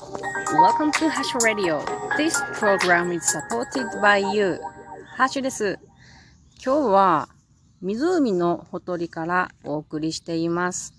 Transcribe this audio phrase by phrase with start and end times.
[0.00, 1.84] Welcome to Hash Radio.
[2.16, 4.58] This program is supported by you.
[5.18, 5.78] ハッシュです。
[6.64, 7.28] 今日は
[7.82, 10.94] 湖のほとりからお送りしています。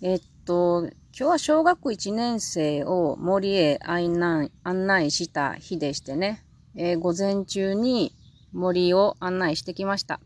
[0.00, 6.42] えっと、今日は小学1年生を森へ案内案内した日でしてね、
[6.74, 8.14] えー、午前中に
[8.54, 10.20] 森を案内してきました。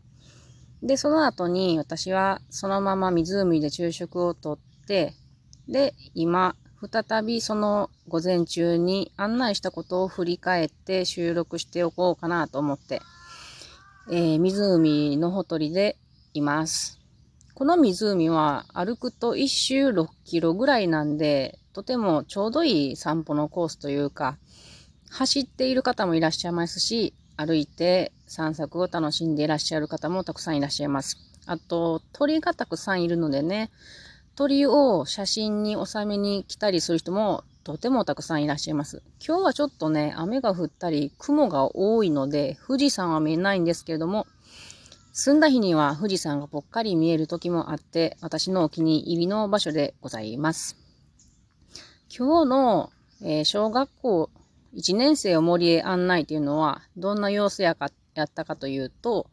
[0.81, 5.13] で、その後に私はそのまま湖で昼食をとって、
[5.67, 6.55] で、今、
[6.87, 13.01] 再びその午前中に案内したことを振り返って収録しておこうかなと思って、
[14.11, 15.97] えー、湖のほとりで
[16.33, 16.99] います。
[17.53, 24.37] この湖は歩くと1周6キロぐらいなんで、とてもちょうどいい散歩のコースというか、
[25.09, 31.17] 走っている方もいらっしゃいますし、歩いて散策を楽しんでいらっしゃる方もたくさんいらっしゃいます。
[31.45, 33.71] あと、鳥がたくさんいるのでね、
[34.35, 39.01] 鳥を写真に収めに来たりする人もとてもたくさんいらっしゃいます。
[39.25, 44.27] 今日はちょっとね、雨が降ったり、雲が多いので、富士山は見えないんですけれども、
[45.13, 50.77] 澄んだ日には富士山がぽっかり見える時もあって、私のお気に入りの場所でございます。
[52.15, 52.91] 今日の、
[53.23, 54.29] えー、小学校
[54.75, 59.27] 1年生を森へ案内というのは、どんな様子やかやったかというと、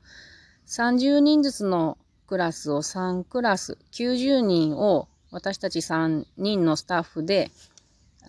[0.68, 1.98] 30人ずつの
[2.32, 7.50] クラスを3クラス、90人を私たち3人のスタッフで、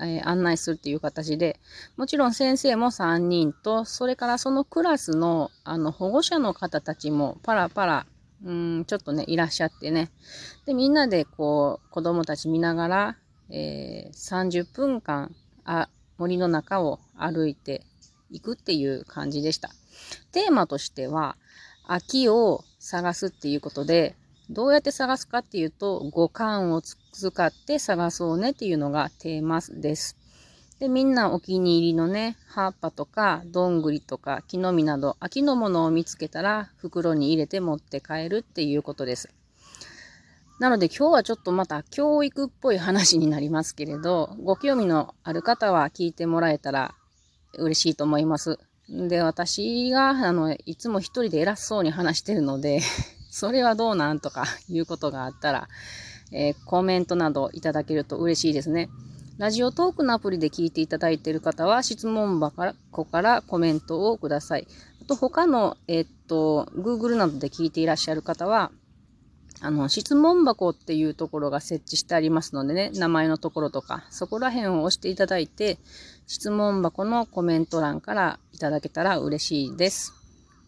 [0.01, 1.57] えー、案内するっていう形で、
[1.95, 8.05] もちろん先生も3人と、それからそのクラスのあの保護者の方たちもパラパラ、
[8.43, 10.11] うん、ちょっとね、いらっしゃってね。
[10.65, 13.17] で、みんなでこう、子供たち見ながら、
[13.49, 15.87] えー、30分間あ、
[16.17, 17.85] 森の中を歩いて
[18.31, 19.69] いくっていう感じでした。
[20.33, 21.37] テーマとしては、
[21.85, 24.13] 秋を探すっていうことで、
[24.49, 30.17] どうやって探すかっていうと、五感を使って探そうねっていうのがテーマです。
[30.79, 39.29] で、みんなお気に入りのね、葉っぱとか、どんぐりとか、木の実など、秋のものを見つけたら、袋に入れて持って帰るっていうことです。
[40.59, 46.95] なので今日はちょっとまた教育っぽい話になりますけれど、ご興味のある方は聞いてもらえたら
[47.57, 48.59] 嬉しいと思います。
[48.89, 52.81] で、私が、あの、いつも一人で偉そうに話してるので
[53.31, 55.67] それはどうなんとかいうことがあったら、
[56.31, 58.89] えー、コメントなどいただけると嬉しいですね。
[59.37, 64.67] ラジオトークのアプリで聞いていただいている方は、質問箱からコメントをください。
[65.01, 68.71] あと、他の、えー、っと、Google などで聞いていらっしゃる方は、
[69.65, 75.77] あの、質問箱っていうところが設置してありますのでね、名前のところとか、そこら辺を押していただいて、
[76.27, 80.13] 質問箱のコメント欄からいただけたら嬉しいです。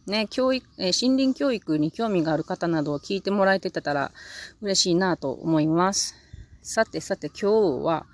[0.08, 4.14] ね、教育、え、森林教育に興味がある方などを聞いてもらえてたら
[4.62, 6.16] 嬉しいなと思います。
[6.62, 8.06] さてさて今日は、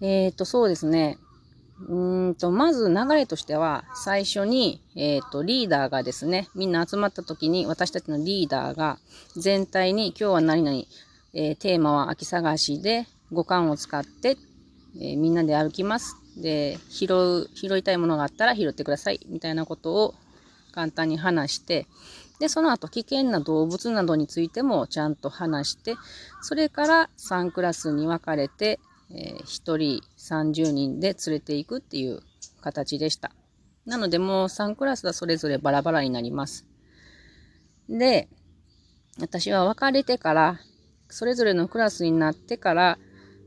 [0.00, 1.18] えっ、ー、と、そうですね。
[1.88, 8.98] うんと、まず流れとしては、最初に、えっ、ー、と、リーダーがですね、みんな集まった時に、私たちのリーダーが、
[9.36, 10.82] 全体に、今日は何々、
[11.32, 14.36] えー、テーマは秋探しで、五感を使って、
[14.96, 16.16] えー、みんなで歩きます。
[16.36, 19.20] で、拾う、拾いたいものがあったら拾ってください。
[19.28, 20.14] みたいなことを
[20.72, 21.86] 簡単に話して、
[22.40, 25.94] で、その後、危険な動物などについてもちゃんと話して、
[26.42, 28.80] それから3クラスに分かれて、
[29.12, 32.20] えー、1人30人で連れていくっていう
[32.60, 33.32] 形でした。
[33.86, 36.66] なのでもう3クラスはそれぞれバラバラになります。
[37.88, 38.28] で、
[39.20, 40.60] 私は別れてから、
[41.08, 42.98] それぞれのクラスになってから、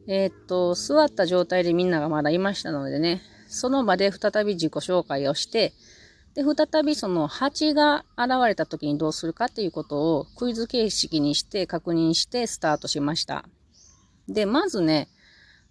[0.07, 5.73] えー、っと、座った状態でみんながまだいましたのでね、その場で再び自己紹介をして、
[6.33, 13.45] で、再びその蜂が現れた時にどうするかっていうことをクイズ形式にして確認してスタートしました。
[14.27, 15.07] で、まずね、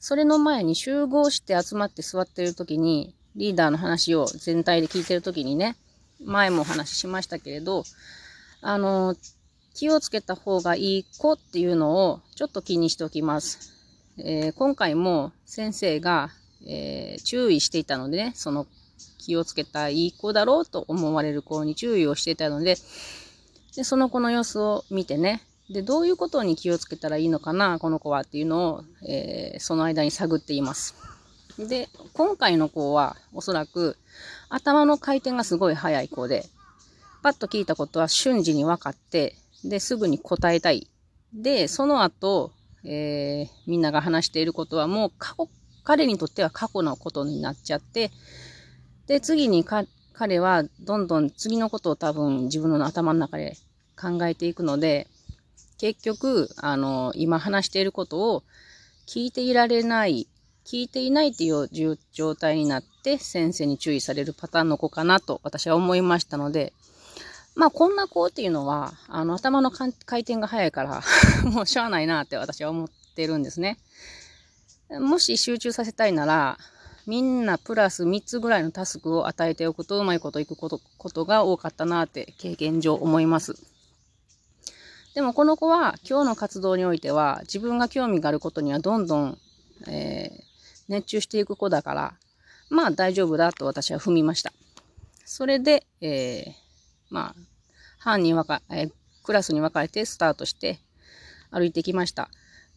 [0.03, 5.77] それの前に集合して集まって座ってる時に、リーダーの話を全体で聞いてる時にね、
[6.25, 7.85] 前もお話ししましたけれど、
[8.62, 9.15] あの、
[9.75, 13.71] 気をつけた方がいい子っていうのをちょっと気にしておきます。
[14.19, 16.31] えー、今回も先生が、
[16.67, 18.67] えー、注意していたのでね、その
[19.19, 22.76] 気をつけたいい子だろうと思われる子に注意をしていたので、
[23.76, 25.43] でその子の様子を見てね、
[25.73, 30.95] で、どういうことに気をつけたらいいのかな、この子はっていうのを、えー、その間に探っています。
[31.59, 33.97] で、今回の子はおそらく
[34.49, 36.47] 頭の回転がすごい速い子で、
[37.23, 40.89] パッと聞いたことは瞬時に分かって、で、すぐに答えたい。
[41.33, 42.53] で、その後、
[42.85, 45.49] えー、みんなが話していることはもう過去、
[45.85, 48.11] 彼にとっては過去のことになっちゃって、
[49.07, 53.57] で、次に彼はどんどん次のことを多分自分の頭の中で
[54.01, 55.07] 考えていくので、
[55.82, 58.44] 結局、あの、今話していることを
[59.08, 60.29] 聞いていられない
[60.64, 66.73] 聞いていないっていう状態になって先生に注意されるパターンの子かなと私は思いましたので、
[67.56, 69.90] まあこんな子っていうのは、あの頭の回
[70.20, 71.02] 転が速いから
[71.50, 73.76] もうしゃあないなって私は思ってるんですね。
[74.88, 76.58] もし集中させたいなら、
[77.06, 83.72] みんなプラス3つぐらいのタスクを与えておくとうまいこといくことことが多かったなって経験上思います。
[85.14, 89.38] でもこの子は今日の活動においては自分が興味があることにはどんどん、
[89.87, 90.43] えー、
[90.88, 92.14] 熱中していく子だから、
[92.70, 94.53] まあ大丈夫だと私は踏みました。
[95.26, 96.53] それで、えー、
[97.11, 97.35] まあ、
[97.99, 98.93] 班に分か、えー、
[99.23, 100.81] クラスに分かれてスタートして
[101.50, 102.31] 歩いてきました。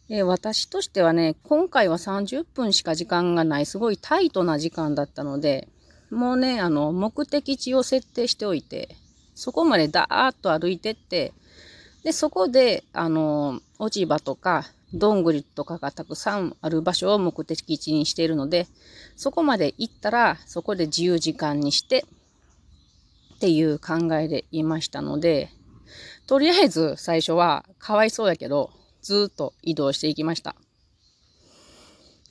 [0.08, 5.68] えー、私としてはね、今回は30分しか時間がない、すごいタイトな時間だったので、
[6.10, 8.96] もうね、あの、目的地を設定しておいて、
[9.34, 11.32] そこまでダーッと歩いてって、
[12.06, 14.64] で、そこで、あの、落ち葉とか、
[14.94, 18.68] どんぐりとかがたくさんある場所を目的地にしているので、
[19.16, 22.06] そこまで行ったら、そこで自由時間にして、
[23.34, 25.50] っていう考えでいましたので、
[26.28, 28.70] とりあえず最初はかわいそうやけど、
[29.02, 30.54] ずっと移動していきました。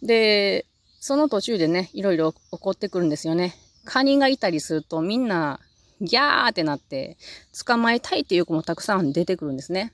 [0.02, 0.66] で、
[1.02, 3.54] その途中でね、いろいろ起こってくるんですよね。
[3.84, 5.60] カニがいたりするとみんな
[6.02, 7.18] ギャーってなって
[7.66, 9.94] 捕まえたいっていう子もたくさん出てくるんですね。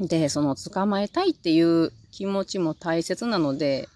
[0.00, 3.88] で、その捕まえたいっていう気持ちも大切なので、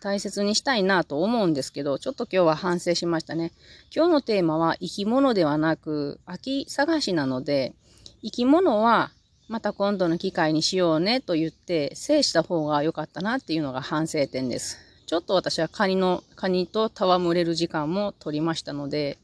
[0.00, 3.52] 大切にしたいなと思うんですけど、ちょっと今日は反省しましたね。
[3.94, 7.74] 今日のテーマは生き物ではなく、秋探しなので、
[8.22, 9.12] 生き物は
[9.48, 14.78] また今度の機会にしようねと言って制した方が良かったなっていうのが反省点です。
[15.06, 19.18] ちょっと私はカニの、カニと戯れる時間も取りましたので、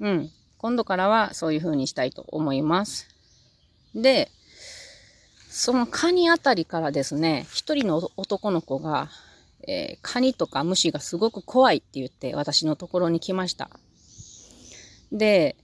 [0.00, 0.30] うん。
[0.58, 3.08] 今度からはそういう風にしたいと思います。
[3.94, 4.30] で、
[5.48, 9.08] そのカニあたりからですね、一人の男の子が、
[9.66, 13.70] えー、カニとか虫がすごく怖いって言って私のところに来ました。
[15.12, 15.56] で、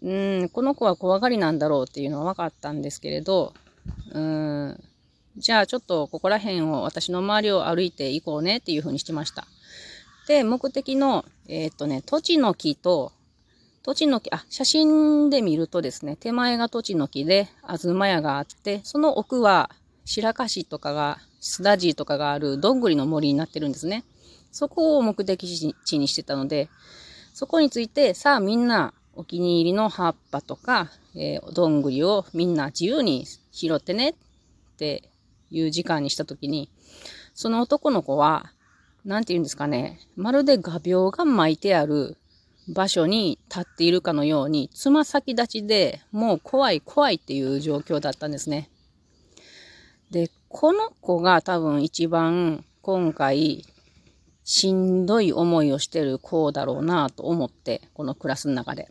[0.00, 3.52] うん、この子は怖がりなんだろうっていうのは分かったんですけれど、
[4.12, 4.82] うん、
[5.36, 9.46] じゃあちょっとここら辺を私の周りを歩いていこうねっていうふうにしてました。
[10.28, 13.12] で、目的の、えー、っとね、土地の木と、
[13.82, 19.70] 土地の木、あ、写真で見るとですね、手前が土地の木で、あずま屋があって、その奥は
[20.04, 24.04] 白樫とかが、スダジーとかがあるどんぐりの森になってるんですね。
[24.52, 26.68] そこを目的地にしてたので、
[27.34, 34.14] そこについて、さあみんなお気に入りの葉っぱとか、えー、どんぐりをみんな自由に拾ってねっ
[34.78, 35.10] て
[35.50, 36.70] いう時間にしたときに、
[37.34, 38.52] その男の子は、
[39.04, 42.16] なんて言うんですかね、まるで画鋲が巻いてある
[42.68, 48.70] 場所に立っているかのように、つま先立ちでもう怖い怖いっていう状況だったんですね。
[50.10, 53.64] で、この子が多分一番今回
[54.44, 58.88] しんどい思いをしてる子だろうなと思って、このクラスの中で。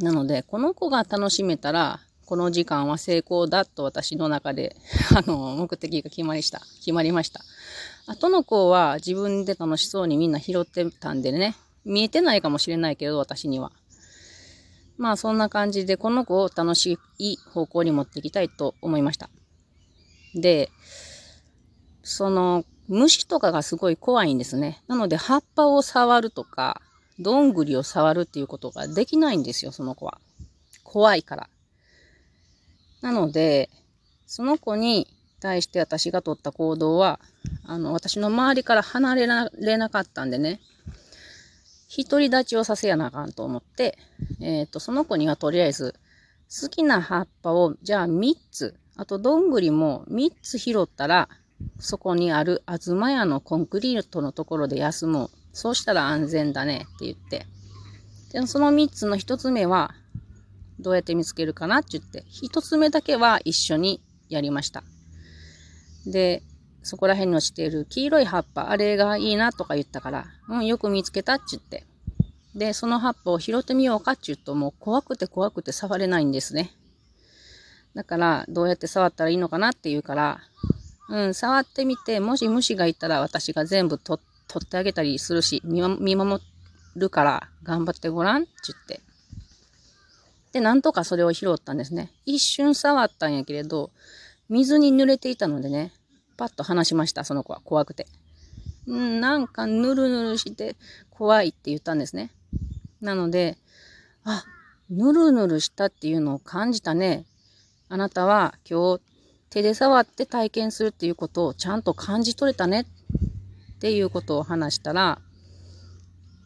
[0.00, 4.76] なので、この子が楽しめたら、この時間は成功だと私の中で、
[5.14, 6.60] あの、目的が決まりした。
[6.78, 7.42] 決まりました。
[8.06, 13.72] 後の子は自分で楽しそうにみんな拾ってたんでね、見えてないかもしれないけど、私には。
[14.98, 19.30] まあそんな感じで、この子を楽しい方向に持っていきたいと思いました。
[20.34, 20.70] で、
[22.02, 24.82] その、虫とかがすごい怖いんですね。
[24.88, 26.80] なので、葉っぱを触るとか、
[27.18, 30.18] どんぐりを触るっていうことができないんですよ、その子は。
[30.82, 31.48] 怖いから。
[33.00, 33.70] なので、
[34.26, 35.08] その子に
[35.40, 37.20] 対して私が取った行動は、
[37.64, 40.60] あの、私の周りから離れられなかったんでね、
[41.96, 43.98] 独り立ちをさせやなあかんと思って、
[44.40, 45.94] えっ、ー、と、その子にはとりあえず、
[46.48, 51.28] 好きな葉っぱを、じゃあ3つ、あとどんぐりも3つ拾ったら、
[51.78, 57.46] そこにあるあずま屋のコンクリートのところで休もうそうしたら安全だねって言って。
[58.32, 59.94] で、その3つの1つ目は、
[60.80, 64.82] どうやって見つけるかなって言って、1つ目だけは一緒にやりました。
[66.06, 66.42] で、
[66.82, 71.84] そこら辺に落ちている黄色い葉っぱ、あれがいいなとか言ったから、うん、よく見つけたって言って。
[72.54, 76.72] で、その葉っぱを拾ってみようかって言うと、もう怖くて怖くて触れないんですね。
[77.94, 80.40] だから、どうやって触ったらいいのかなって言うから、
[81.08, 86.42] うん、触ってみて、もし虫がいたら私が全部取っ取ってあげたりするし、見守
[86.94, 89.00] るから頑張ってごらんって言って。
[90.52, 92.12] で、なんとかそれを拾ったんですね。
[92.26, 93.90] 一瞬触ったんやけれど、
[94.50, 95.94] 水に濡れていたのでね、
[96.36, 97.60] パッと離しました、その子は。
[97.64, 98.06] 怖くて。
[98.86, 100.76] うん、なんかぬるぬるして
[101.10, 102.30] 怖いって言ったんですね。
[103.00, 103.56] なので、
[104.24, 104.44] あ、
[104.90, 107.24] ぬるぬるしたっていうのを感じたね。
[107.88, 109.00] あなたは今日
[109.50, 115.20] 手で触って体験するっていうことをちゃんと感じ取れたねっていうことを話したら、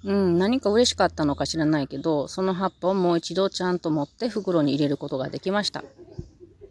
[0.05, 5.85] うん、何か嬉しかったのか知らないけど、その葉っぱをもう一度ちゃんと持って袋に入れることができました。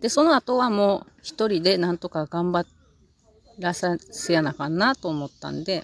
[0.01, 2.84] で、その後はもう一人でなんとか頑張って
[3.59, 5.83] らさせやなあかんなと思ったんで、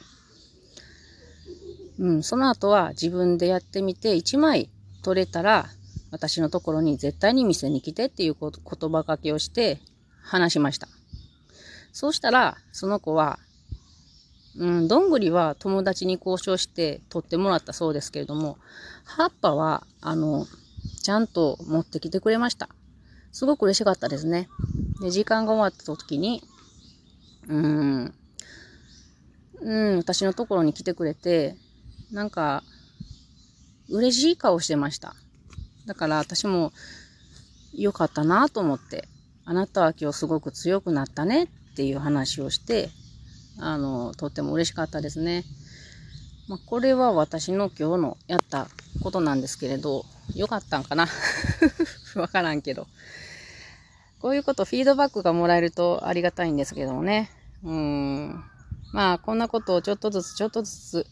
[2.00, 4.70] うん、その後は自分でやってみて1枚
[5.04, 5.68] 取れたら
[6.12, 9.80] 私のところに絶対に店に来てっていう言葉かけをして
[10.24, 10.88] 話しました。
[11.94, 13.40] そうしたら、その子は、
[14.58, 18.58] うん、どんぐりは友達に交渉して取ってもらったそうですけれども、
[19.04, 20.46] 葉っぱは、あの、
[21.02, 22.70] ちゃんと持ってきてくれました。
[23.32, 24.50] すごく嬉しかったですね。
[25.02, 26.44] で、時間が終わった時に、
[27.48, 28.14] うん、
[29.62, 31.56] うん、私のところに来てくれて、
[32.12, 32.64] なんか、
[33.90, 35.16] 嬉しい顔してました。
[35.86, 36.72] だから私も
[37.74, 39.08] 良かったなと思って、
[39.46, 42.90] あなたは今日すごく強くなったねっていう話をして、
[43.60, 45.44] あの、とっても嬉しかったですね。
[46.48, 48.68] まあ、これは私の今日のやった
[49.04, 50.06] ことなんですけれど、
[50.36, 51.08] 良かったんかな？
[52.16, 52.88] わからんけど。
[54.22, 57.32] こういうこと、フィードバックがもらえるとありがたいんですけどもね。
[57.64, 58.44] うん。
[58.92, 61.08] まあ、こんなことをちょっとずつちょっとずつ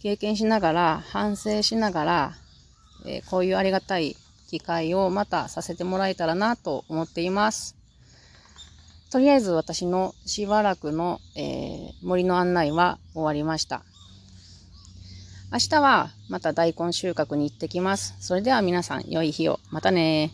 [0.00, 2.32] 経験しながら、反省しながら、
[3.04, 4.16] えー、こういうありがたい
[4.48, 7.74] 機会をまたさせてもらえたらなと思っています。
[9.10, 13.82] とりあえず私のしばらくの、えー、森の案内は終わりました。
[15.52, 18.14] 明日はまた大根収穫に行ってきます。
[18.20, 19.58] それでは皆さん良い日を。
[19.70, 20.30] またね